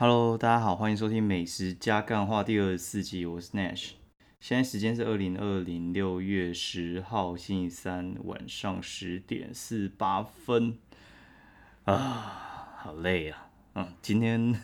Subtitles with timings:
[0.00, 3.94] Hello，大家好，欢迎收听《美食加干话》第二十四集，我是 Nash。
[4.38, 10.78] 现在时间是二零二零六月十号星期三晚上十点四八分。
[11.82, 13.48] 啊，好累啊！
[13.74, 14.54] 嗯，今天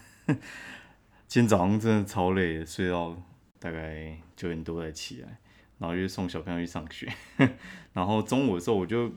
[1.26, 3.20] 今天早上真的超累的，睡到
[3.58, 5.40] 大概九点多才起来，
[5.78, 7.12] 然后就送小朋友去上学。
[7.92, 9.10] 然后中午的时候我就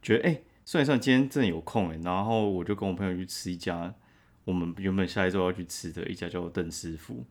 [0.00, 3.92] 觉得，哎，算一算今天真的有空哎，然后我就跟我朋友去吃一家。
[4.50, 7.24] 我们原本下一周要去吃的一家叫邓师傅。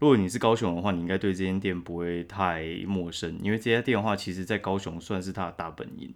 [0.00, 6.12] 如果你是高雄的话，你应该对这间店不会太陌生，因为这家店的话，其实在高雄算是它的大本营。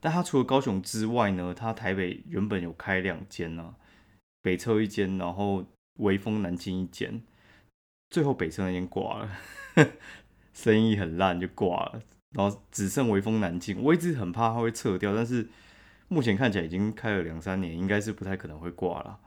[0.00, 3.76] 但它除了高雄之外呢，它台北原本有开两间呢，
[4.42, 5.64] 北侧一间，然后
[6.00, 7.22] 威风南京一间，
[8.10, 9.30] 最后北侧那间挂了，
[10.52, 13.80] 生意很烂就挂了，然后只剩威风南京。
[13.80, 15.48] 我一直很怕它会撤掉，但是
[16.08, 19.20] 目前看起来已经开了两三年，应该是不太可能会挂了。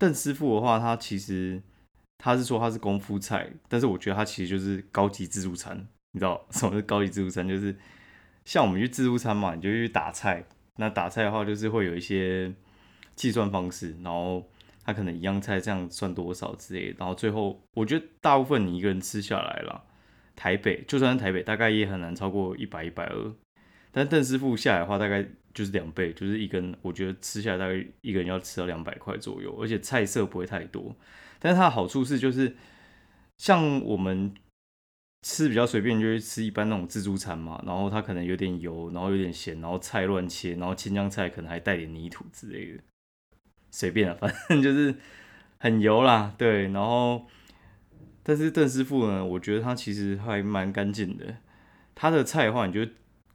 [0.00, 1.62] 邓师傅的话，他其实
[2.16, 5.86] 他是说他是功夫菜，但是我觉得他其实就是高级自助餐。
[6.12, 7.46] 你知道 什么是高级自助餐？
[7.46, 7.76] 就是
[8.46, 10.42] 像我们去自助餐嘛，你就去打菜。
[10.76, 12.50] 那打菜的话，就是会有一些
[13.14, 14.42] 计算方式，然后
[14.82, 16.94] 他可能一样菜这样算多少之类。
[16.98, 19.84] 然后最后，我觉得大部分你一个人吃下来了，
[20.34, 23.34] 台北就算是台北，大概也很难超过一百一百二。
[23.92, 30.94] 但邓师傅下来的话，大概就是两倍，就是一根，我觉得吃下来大概一个人要吃到两百块左右，而且菜色不会太多。
[31.40, 32.54] 但是它的好处是，就是
[33.38, 34.32] 像我们
[35.22, 42.82] 吃比较随便，就是吃一般那种自助餐嘛，然后它可能有点油，然后有点咸，然后菜乱切，然后青江菜可能还带点泥土之类的，
[43.72, 44.94] 随便啊， 反正就是
[45.58, 46.68] 很油啦，对。
[46.68, 47.26] 然后，
[48.22, 51.38] 但是邓师傅呢，我觉得他其实还蛮干净的，
[51.96, 52.86] 他的菜的话，你就。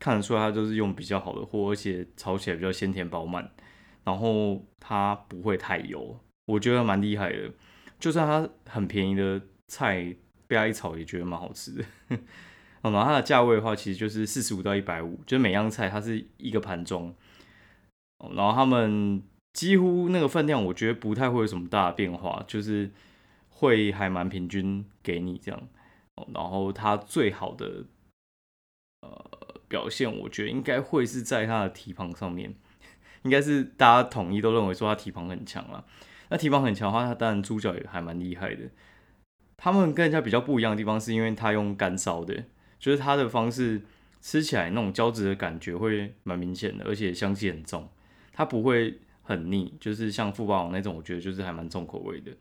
[0.05, 3.49] 看得出来，它就是用比较好的货，而且炒起来比较鲜甜饱满，
[4.03, 7.51] 然后它不会太油，我觉得蛮厉害的。
[7.99, 11.83] 就算它很便宜的菜被它一炒，也觉得蛮好吃的。
[12.83, 17.11] 然后它的价位的话，其实就是四十五到一百五，就是每样菜它是一个盘装。
[18.35, 22.91] 然后他们几乎那个分量，我觉得不太会有什么大的变化，就是
[23.49, 25.67] 会还蛮平均给你这样。
[26.31, 27.85] 然后它最好的，
[29.75, 32.55] 表现我觉得应该会是在他的蹄膀上面，
[33.23, 35.83] 应该是大家统一都认为说他蹄膀很强了。
[36.29, 38.69] 那蹄膀很强的话，他当然猪脚也还蛮厉害的。
[39.57, 42.45] 他们跟人家比较不一样的地方，是因为他用干烧的，
[42.79, 43.81] 就是他的方式
[44.21, 47.89] 吃起来那种胶质的感觉会蛮明显的，而且香气很重，
[48.31, 52.31] 它不会很腻，就是像富霸王那种，我觉得就是还蛮重口味的。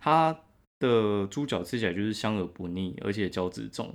[0.00, 0.34] 它
[0.80, 3.94] 的猪脚吃起来就是香而不腻，而且胶质重。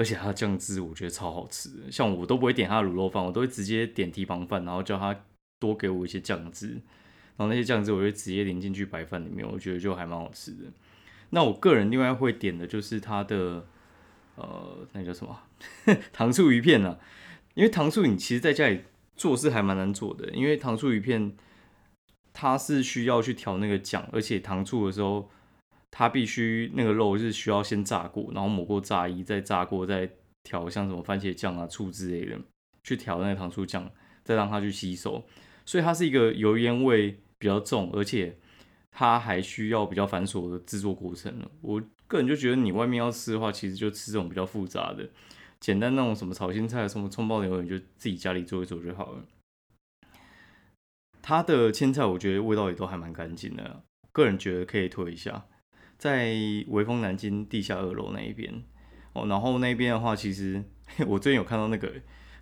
[0.00, 5.14] 而且它的酱汁我觉得超好吃，像我都不会点它的卤肉饭，我都会直接点蹄膀饭，然后叫他
[5.58, 6.68] 多给我一些酱汁，
[7.36, 10.72] 然后那些酱汁我就直接淋进去白饭里面，我觉得就还蛮好吃的。
[11.28, 13.66] 那我个人另外会点的就是它的
[14.36, 15.38] 呃，那叫什么
[16.14, 16.98] 糖醋鱼片啊？
[17.52, 18.80] 因为糖醋你其实在家里
[19.16, 21.36] 做是还蛮难做的，因为糖醋鱼片
[22.32, 25.30] 它是需要去调那个酱，而且糖醋的时候。
[25.90, 30.10] 它必须那个肉是需要先炸过，然后抹过炸衣，再炸过，再
[30.42, 32.40] 调像什么番茄酱啊、醋之类的，
[32.84, 33.90] 去调那个糖醋酱，
[34.24, 35.24] 再让它去吸收。
[35.66, 38.38] 所以它是一个油烟味比较重，而且
[38.90, 45.08] 它还需要比较繁琐的制作过程我个人就觉得，你外面要吃的话，其实就吃这种比较复杂的，
[45.60, 49.24] 简单那种什么炒青菜、什么葱爆牛肉，你就自己家里做一做就好了。
[51.22, 55.46] 它的青菜我觉得味道也都还蛮干净的，个人觉得可以推一下。
[56.00, 56.32] 在
[56.68, 58.62] 威风南京地下二楼那一边
[59.12, 60.64] 哦，然后那边的话，其实
[61.06, 61.92] 我最近有看到那个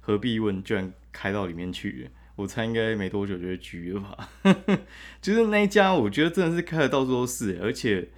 [0.01, 4.29] 何必问居然开到里面去，我猜应该没多久就会拘了吧。
[5.21, 8.11] 就是那一家，我觉得真的是开的到处都是，而且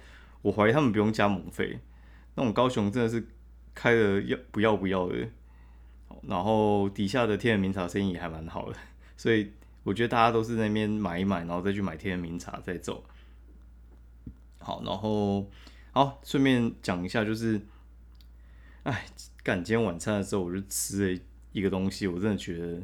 [0.43, 1.79] 我怀疑他们不用加盟费，
[2.35, 3.25] 那种高雄真的是
[3.73, 5.27] 开的要不要不要的。
[6.27, 8.77] 然后底下的天然茗茶生意也还蛮好的，
[9.17, 13.03] 所以我觉得大家都是那边买一买，然后再去买天然茗茶再走。
[14.61, 15.49] 好，然后
[15.91, 17.59] 好，顺便讲一下，就是，
[18.83, 19.05] 哎，
[19.43, 21.21] 干今天晚餐的时候，我就吃了
[21.51, 22.81] 一个东西，我真的觉得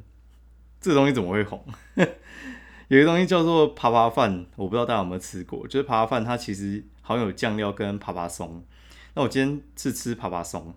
[0.82, 1.64] 这东西怎么会红？
[2.90, 8.64] 有一个东西叫做爬爬饭，我不知道大家有没有吃过，就是爬爬饭，它其实好像有酱料跟爬爬松。
[9.14, 10.74] 那我今天是吃爬爬松，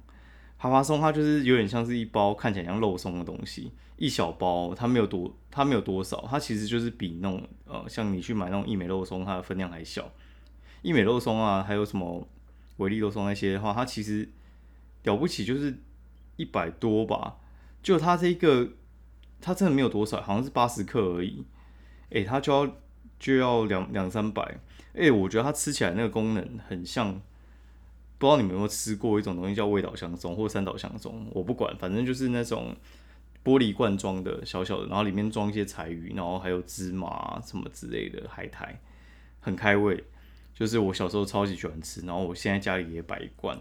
[0.59, 10.11] 爬爬松它就是有点像是一包看起来像肉松的东西，一小包，它没有多，它没有多少，它其实就是比那种呃，像你去买那种一美肉松，它的分量还小。
[10.83, 12.27] 益美肉松啊，还有什么
[12.79, 14.29] 维力肉松那些的话，它其实
[15.05, 15.79] 了不起就是
[16.37, 17.37] 一百多吧。
[17.83, 18.69] 就它这一个，
[19.41, 21.45] 它真的没有多少，好像是八十克而已。
[22.11, 22.77] 诶，它就要
[23.19, 24.59] 就要两两三百。
[24.95, 27.13] 哎，我觉得它吃起来那个功能很像，
[28.19, 32.75] 不知道你们有没有吃过一种东西叫味道香松或三岛香松，我不管，反正就是那种
[33.45, 38.81] 玻璃罐装的小小的，然后里面装一些柴鱼，然后还有芝麻什么之类的海苔，
[39.41, 40.05] 很开胃。
[40.61, 43.59] 就是我小时候超级喜欢吃，然后我现在家里也摆一罐。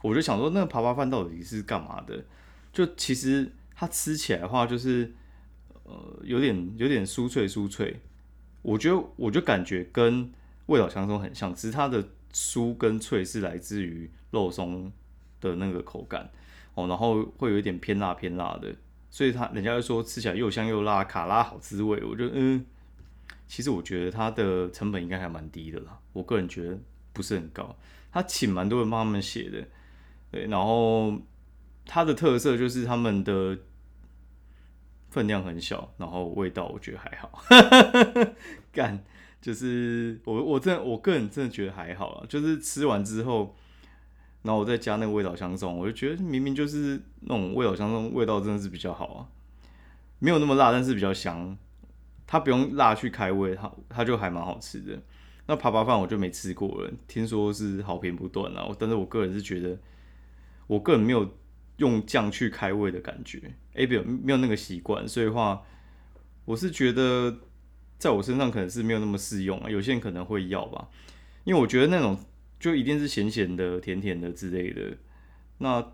[0.00, 2.24] 我就想说，那个耙耙饭到底是干嘛的？
[2.72, 5.12] 就其实它吃起来的话，就是
[5.82, 8.00] 呃有点有点酥脆酥脆。
[8.62, 10.30] 我觉得我就感觉跟
[10.66, 14.92] 味道香松很像，只是它的酥跟脆是来自于肉松
[15.40, 16.30] 的那个口感
[16.74, 18.72] 哦，然后会有一点偏辣偏辣的，
[19.10, 22.00] 所以它人家就说吃起来又香又辣，卡拉好滋味。
[22.04, 22.64] 我就嗯。
[23.50, 26.78] 其实我觉得它的成本应该还蛮低的啦，我个人觉得
[27.12, 27.76] 不是很高。
[28.12, 29.66] 他请蛮多人帮他们写的，
[30.30, 31.20] 对，然后
[31.84, 33.58] 它的特色就是他们的
[35.08, 37.42] 分量很小，然后味道我觉得还好。
[38.70, 39.04] 干，
[39.42, 43.56] 就是我我真的我个人真的觉得还好啊，就是吃完之后，
[44.42, 49.26] 然后我再加那个味道香松，我就觉得明明就是那种味道香松味道真的是比较好啊，
[50.20, 51.58] 没有那么辣，但是比较香。
[52.30, 55.02] 它不用辣去开胃，它它就还蛮好吃的。
[55.46, 58.68] 那耙耙饭我就没吃过了，听说是好评不断啊。
[58.78, 59.76] 但是我个人是觉得，
[60.68, 61.36] 我个人没有
[61.78, 65.60] 用酱去开胃的感觉，哎，没有没有那个习惯，所以话
[66.44, 67.36] 我是觉得
[67.98, 69.68] 在我身上可能是没有那么适用啊。
[69.68, 70.88] 有些人可能会要吧，
[71.42, 72.16] 因为我觉得那种
[72.60, 74.96] 就一定是咸咸的、甜甜的之类的。
[75.58, 75.84] 那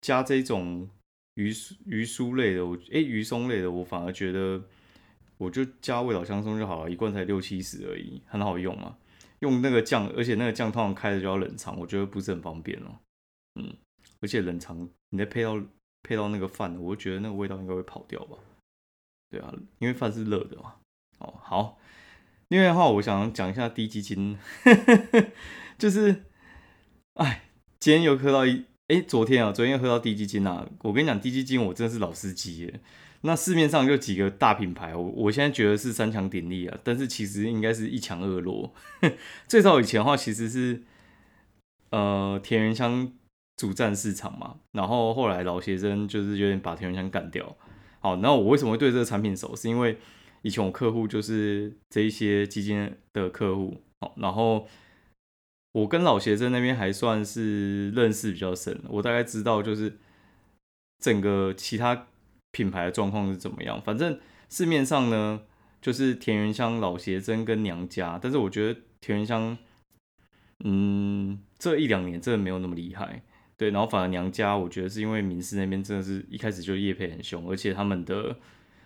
[0.00, 0.90] 加这种
[1.34, 1.52] 鱼
[1.84, 4.64] 鱼酥类的，我哎鱼松类的，我反而觉得。
[5.38, 8.96] 我就加味道香松就好了，一罐才六七十而已，很好用啊。
[9.40, 12.98] 用那个酱，而且那个酱通常开的就要冷藏，我觉得不是很方便哦。
[13.60, 13.76] 嗯，
[14.20, 15.60] 而且冷藏你再配到
[16.02, 18.38] 配到那个饭，我觉得那个味道应该会跑掉吧？
[19.28, 20.76] 对啊，因为饭是热的嘛。
[21.18, 21.78] 哦，好。
[22.48, 24.38] 另外的话，我想讲一下低基金，
[25.76, 26.24] 就是，
[27.14, 27.50] 哎，
[27.80, 30.66] 今天又喝到一，哎，昨天啊，昨天又喝到低基金啊。
[30.80, 32.80] 我跟你讲，低基金我真的是老司机耶。
[33.26, 38.72] 那市面上就几个大品牌，我我现在觉得是三强鼎立啊，但是其实应该是一强二弱。
[39.48, 40.82] 最早以前的话，其实是
[41.90, 43.12] 呃田园香
[43.56, 47.56] 主战市场嘛，然后后来老协珍就是有点把田园香干掉。
[47.98, 49.56] 好，那我为什么会对这个产品熟？
[49.56, 49.98] 是因为
[50.42, 54.68] 以前我客户就是这一些基金的客户，好，然后
[55.72, 59.98] 我跟老协珍那边还算是认识比较深，我大概知道就是
[61.02, 62.06] 整个其他。
[62.56, 63.78] 品牌的状况是怎么样？
[63.82, 64.18] 反正
[64.48, 65.42] 市面上呢，
[65.82, 69.58] 就是田园香、老协珍跟娘家，但是我觉得田园香，
[70.64, 73.22] 嗯，这一两年真的没有那么厉害。
[73.58, 78.34] 对，然后反而娘家，我觉得是因为民事那边真的是一开始就业配很凶，而且他们的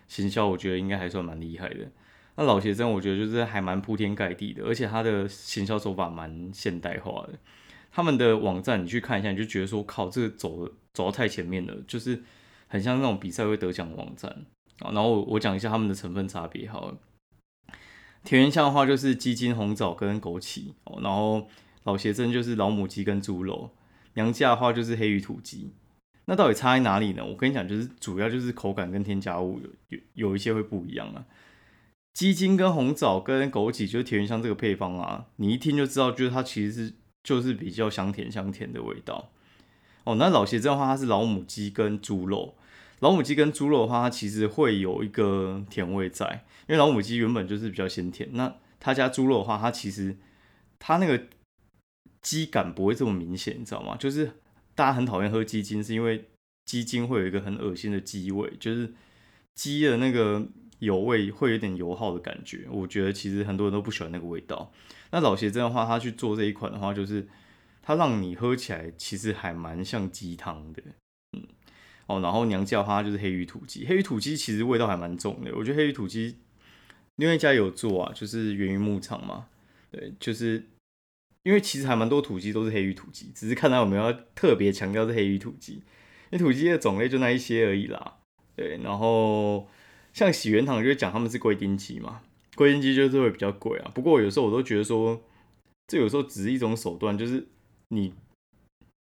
[0.09, 1.89] 行销，我觉得应该还算蛮厉害的。
[2.35, 7.39] 那老协珍，我觉得就是还蛮铺天盖地的，而且他的行销手法蛮现代化的。
[7.89, 12.21] 他们的网站你去看一下，你就觉得说，靠，这个走走到太前面了，就是。
[12.71, 14.31] 很像那种比赛会得奖的网站
[14.79, 16.97] 啊，然后我讲一下他们的成分差别好了。
[18.23, 21.49] 田园香的话就是鸡精、红枣跟枸杞哦，然后
[21.83, 23.71] 老协珍就是老母鸡跟猪肉，
[24.13, 25.73] 娘家的话就是黑鱼土鸡。
[26.25, 27.25] 那到底差在哪里呢？
[27.25, 31.25] 我跟你讲，就是主要就是口感跟添加物有有有一些会不一样啊。
[32.13, 39.31] 鸡精跟红枣跟枸杞就是田园香这个配方啊，你一听就知道，就是它其实是就是比较香甜香甜的味道
[40.05, 40.15] 哦。
[40.15, 42.55] 那老协珍的话，它是老母鸡跟猪肉。
[43.01, 48.29] 老母鸡跟猪肉的话，它其实会有一个甜味在，因为老母鸡原本就是比较鲜甜。
[48.33, 50.17] 那它加猪肉的话，它其实
[50.79, 51.27] 它那个
[52.21, 53.97] 鸡感不会这么明显，你知道吗？
[53.97, 54.31] 就是
[54.75, 56.29] 大家很讨厌喝鸡精，是因为
[56.65, 58.93] 鸡精会有一个很恶心的鸡味，就是
[59.55, 60.47] 鸡的那个
[60.79, 62.67] 油味会有点油耗的感觉。
[62.69, 64.71] 我觉得其实很多人都不喜欢那个味道。
[65.09, 67.27] 那老协珍的话，他去做这一款的话，就是
[67.81, 70.83] 它让你喝起来其实还蛮像鸡汤的。
[72.07, 75.51] 哦，然后娘叫它就是黑鱼土鸡，黑鱼土鸡其实味道还蛮重的。
[75.55, 76.35] 我觉得黑鱼土鸡
[77.15, 79.47] 另外一家有做啊，就是源于牧场嘛，
[79.91, 80.65] 对，就是
[81.43, 85.81] 因为其实还蛮多土鸡都是黑鱼土鸡，只是看到有没有特别强调是黑鱼土鸡，因
[86.31, 88.17] 为土鸡的种类就那一些而已啦。
[88.55, 89.69] 对，然后
[90.11, 92.21] 像喜源堂就会讲他们是贵丁鸡嘛，
[92.55, 93.91] 贵丁鸡就是会比较贵啊。
[93.93, 95.21] 不过有时候我都觉得说，
[95.87, 97.47] 这有时候只是一种手段，就是
[97.89, 98.13] 你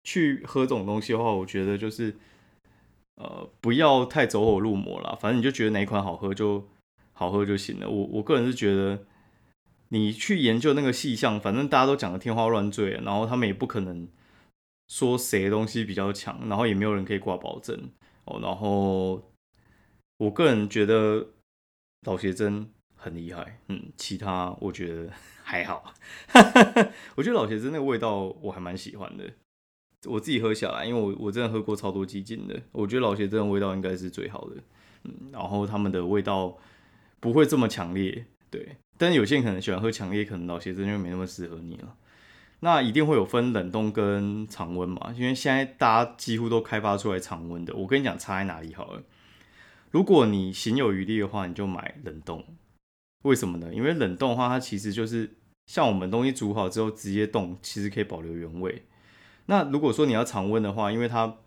[0.04, 2.14] 去喝这种东西的话，我觉得就是。
[3.18, 6.68] 呃，不要太走火入魔了，反正你就觉得哪一款好喝就
[7.14, 7.90] 好喝就行了。
[7.90, 9.04] 我我个人是觉得，
[9.90, 14.08] 你去研究那个细项，反正大家都讲的天花乱坠，然后他们也不可能
[14.88, 17.90] 说谁东西比较强，然后也没有人可以挂保证
[18.26, 18.40] 哦。
[18.40, 19.32] 然后
[20.18, 21.28] 我个人觉得
[22.06, 25.12] 老邪真很厉害，嗯，其他我觉得
[25.44, 25.94] 还好。
[27.16, 29.24] 我觉得老邪真那个味道我还蛮喜欢的，
[30.06, 34.56] 我自己喝下来，因为我我真的喝过超多鸡精的，我觉得老茄子的味道应该是最好的，
[35.04, 36.58] 嗯，然后他们的味道
[37.20, 41.96] 不会这么强烈，对，但有些人可能喜欢喝强烈，可能老茄子就没那么适合你了。
[42.60, 45.14] 那一定会有分冷冻跟常温嘛？
[45.16, 47.76] 因为现在大家几乎都开发出来常温的。
[47.76, 49.04] 我跟你讲差在哪里好了。
[49.92, 52.44] 如果你行有余力的话，你就买冷冻。
[53.24, 53.72] 为什么呢？
[53.72, 55.38] 因为冷冻的话，它其实就是
[55.68, 58.84] 像我们东西煮好之后直接冻，其实可以保留原味。
[59.48, 61.38] 那如果说你要常温的话，因为它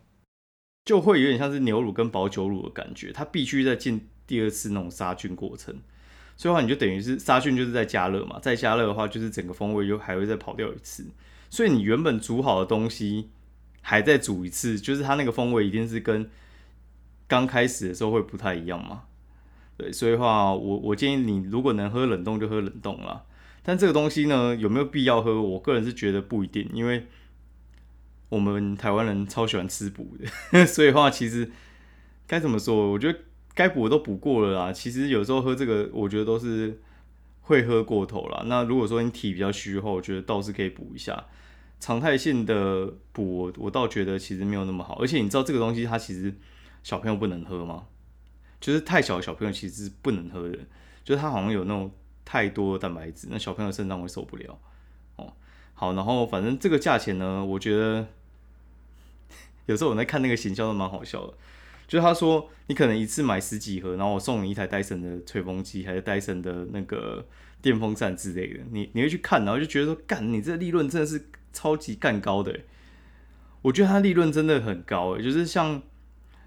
[0.85, 5.75] 就会有点像是牛乳跟保酒乳的感觉，它必须再进第二次那种杀菌过程。
[6.35, 8.39] 所以的话，你就等于是杀菌，就是在加热嘛。
[8.39, 11.05] 再加热的话，就是整个风味又还会再跑掉一次。
[11.49, 13.29] 所以你原本煮好的东西
[13.81, 16.29] 还在煮一次，就是它那个风味一定是跟
[17.27, 19.03] 刚开始的时候会不太一样嘛。
[19.77, 23.25] 对，所以话我我建议你，如果能喝冷冻就喝冷冻啦。
[23.61, 25.39] 但这个东西呢，有没有必要喝？
[25.39, 27.05] 我个人是觉得不一定，因为
[28.31, 30.65] 我们台湾人超喜欢吃补的。
[30.65, 31.51] 所以话其实
[32.25, 32.91] 该怎么说？
[32.91, 33.19] 我觉得。
[33.53, 36.79] 该补的都补过了啦，其实有时候喝这个，我觉得都是
[37.41, 38.45] 会喝过头了。
[38.45, 41.25] 那如果说你体比较虚的话，我觉得倒是可以补一下。
[41.77, 44.97] 常态性的补，我我倒觉得其实没有那么好。
[45.01, 46.33] 而且你知道这个东西它其实
[46.81, 47.87] 小朋友不能喝吗？
[48.61, 50.57] 就是太小的小朋友其实是不能喝的，
[51.03, 51.91] 就是它好像有那种
[52.23, 54.57] 太多的蛋白质，那小朋友肾脏会受不了。
[55.17, 55.33] 哦，
[55.73, 58.07] 好，然后反正这个价钱呢，我觉得
[59.65, 61.33] 有时候我在看那个行销都蛮好笑的。
[61.87, 67.27] 就是他说，你可能一次买十几盒，然后我送你一台戴森的吹风机，还是戴森的那个
[67.61, 72.61] 电风扇之类的，你你会去看，然后就觉得说，干，你这利润真的是超级干高的。
[73.63, 75.81] 我觉得他利润真的很高，诶，就是像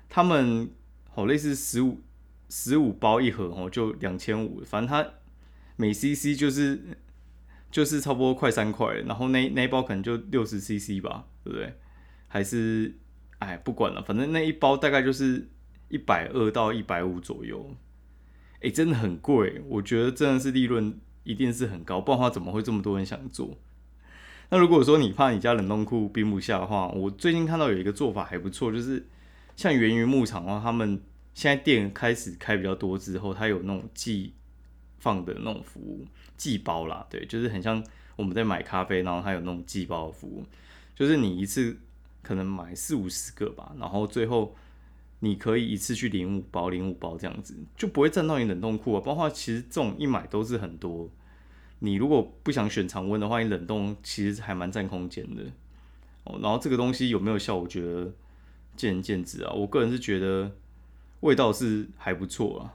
[0.08, 0.70] 他们
[1.10, 2.00] 好类似十五
[2.48, 5.06] 十五包一盒哦，就两千五，反正他
[5.76, 6.80] 每 CC 就是
[7.70, 11.74] 就是差不多快三块，然后那那一包可能就六十 CC 吧，对不对？
[12.28, 12.94] 还是？
[13.44, 15.48] 哎，不管了，反正那一包大概就是
[15.88, 17.74] 一百二到一百五左右，
[18.60, 19.62] 哎，真的很贵。
[19.68, 23.56] 我觉得真的是利润一定是很高，不然的话怎么会这么多人想做？
[24.50, 29.06] 那如果说你怕你家冷冻库冰不下的话，我最近看到有一个做法还不错，就是
[29.56, 31.00] 像源于牧场的话，他们
[31.32, 34.34] 现在店开始开比较多之后，它有那种寄
[34.98, 37.82] 放的那种服务，寄包啦，对，就是很像
[38.16, 40.44] 我们在买咖啡，然后它有那种寄包的服务，
[40.94, 41.78] 就是你一次。
[42.24, 44.56] 可能买四五十个吧，然后最后
[45.20, 49.00] 你可以一次去领五包，领五包这样子就不会占到你冷冻库啊。
[49.00, 51.08] 包括其实这种一买都是很多，
[51.78, 55.44] 你如果不想选常温的话，你冷冻其实还蛮占空间的
[56.24, 56.40] 哦。
[56.42, 58.12] 然后这个东西有没有效，我觉得
[58.74, 59.52] 见仁见智啊。
[59.52, 60.50] 我个人是觉得
[61.20, 62.74] 味道是还不错啊。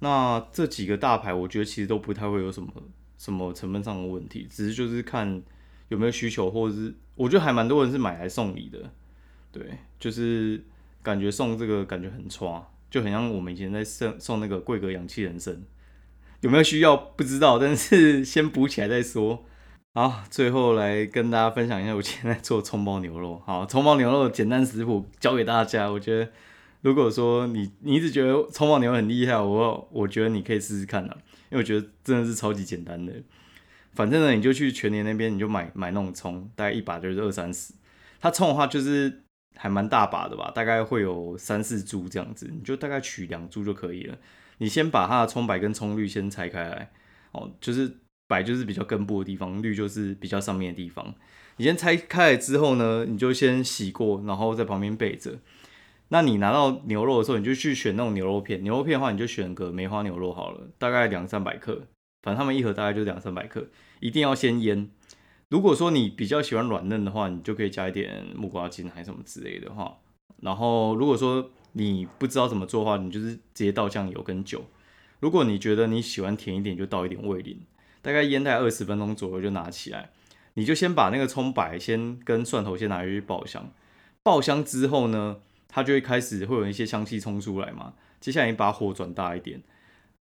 [0.00, 2.70] 那这几个大牌，我觉得其实都不太会有什么
[3.16, 5.42] 什么成本上的问题，只是就是看。
[5.94, 8.90] 有没有需求，或者是我觉得还蛮多人是买来送礼的，
[9.52, 10.62] 对，就是
[11.02, 15.56] 感觉送这个感觉很刷，就很像我们以前在送送那个贵格氧气人参，
[16.40, 19.44] 有没有需要不知道，但是先补起来再说。
[19.94, 23.40] 好，最后来跟大家分享一下我现在做葱包牛肉。
[23.46, 25.88] 好，葱包牛肉简单食谱教给大家。
[25.88, 26.32] 我觉得
[26.80, 31.16] 如果说你你一直觉得葱包牛肉很厉害，我我觉得你可以试试看的，
[31.50, 33.12] 因为我觉得真的是超级简单的。
[33.94, 37.72] 反正呢，你就去全年那边，你就买买那种葱，大概一把就是二三十。
[38.20, 39.22] 它葱的话就是
[39.56, 44.16] 还蛮大把的吧，大概会有三四株这样子，你就大概取两株就可以了。
[44.58, 46.92] 你先把它的葱白跟葱绿先拆开来，
[47.32, 51.14] 哦，就是白就是比较根部的地方，绿就是比较上面的地方。
[51.56, 55.38] 你先拆开来之后呢，你就先洗过，然后在旁边备着。
[56.08, 58.62] 那你拿到牛肉的时候，你就去选那种牛肉片。
[58.62, 61.86] 牛肉片的话，你就选个梅花牛肉好了，大概两三百克。
[62.24, 63.68] 反正他们一盒大概就两三百克，
[64.00, 64.88] 一定要先腌。
[65.50, 69.98] 如果说你比较喜欢软嫩的话，你就可以加一点木瓜精还是什么之类的话。
[70.40, 74.64] 然后如果说你不知道怎么做的话，你就是直接倒酱油跟酒。
[75.20, 77.60] 如果你觉得你喜欢甜一点，就倒一点味淋。
[78.00, 80.10] 大概腌大概二十分钟左右就拿起来。
[80.54, 83.70] 你就先把那个葱白先跟蒜头先拿去爆香，
[84.22, 85.36] 爆香之后呢，
[85.68, 87.92] 它就会开始会有一些香气冲出来嘛。
[88.18, 89.62] 接下来你把火转大一点。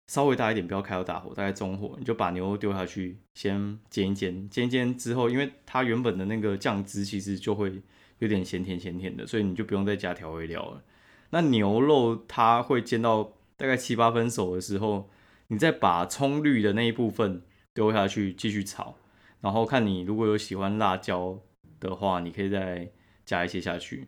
[0.09, 7.83] 稍微大一点，不要开到大火，大概中火，你就把牛肉丢下去，先煎一煎，煎一煎之后，因为它原本的那个酱汁其实就会
[8.17, 10.83] 有点咸甜咸甜的，所以你就不用再加调味料了。
[11.29, 15.11] 那牛肉它会煎到大概七八分熟的时候，
[15.49, 17.43] 你再把葱绿的那一部分
[17.75, 18.95] 丢下去继续炒，
[19.41, 21.39] 然后看你如果有喜欢辣椒
[21.79, 22.89] 的话，你可以再
[23.27, 24.07] 加一些下去，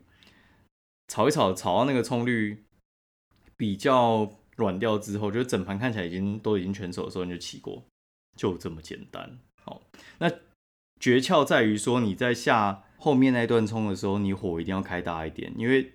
[1.06, 2.64] 炒一炒，炒到那个葱绿
[3.56, 4.32] 比较。
[4.56, 7.82] 软掉之后，就整盘看起来已经都已经全熟的时候，你就起锅，
[8.36, 9.38] 就这么简单。
[9.62, 9.82] 好，
[10.18, 10.30] 那
[11.00, 15.92] 诀窍在于说你在下后面那一段冲的时候，你火一定要开大一点，因为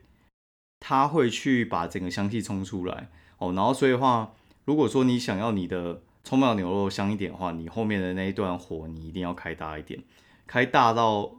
[0.79, 3.09] 它会去把整个香气冲出来。
[3.37, 4.33] 哦，然后所以的话，
[4.65, 10.03] 如果说你想要你的葱爆牛肉香一点的话，你后面的那一段火你一定要开大一点，
[10.45, 11.31] 开大到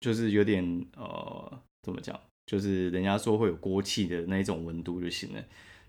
[0.00, 2.18] 就是有点呃，怎么讲？
[2.46, 5.42] 就是人家说会有锅气的那种温度就行了。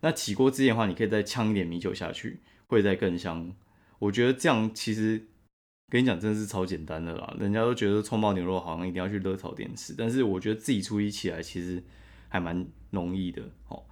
[0.06, 3.52] 那起锅之前的话，你可以再呛一点米酒下去，会再更香。
[3.98, 5.26] 我觉得这样其实
[5.92, 7.36] 跟你讲，真的是超简单的啦。
[7.40, 11.84] 人家都觉得葱爆牛肉好像一定要去热炒店吃，但是我觉得自己处理起来其实
[12.30, 13.42] 还蛮容易的。
[13.68, 13.84] 哦，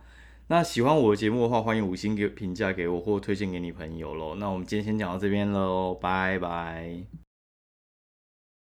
[0.50, 4.36] 那喜欢我的节目的话，欢迎五星给评价给我，或推荐给你朋友喽。
[4.36, 7.23] 那我们今天先讲到这边喽，拜拜。